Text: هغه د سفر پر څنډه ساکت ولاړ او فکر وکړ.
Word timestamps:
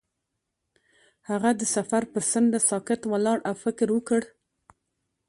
هغه 1.29 1.49
د 1.59 1.61
سفر 1.75 2.03
پر 2.13 2.23
څنډه 2.31 2.59
ساکت 2.69 3.01
ولاړ 3.11 3.37
او 3.49 3.53
فکر 3.63 3.87
وکړ. 3.95 4.21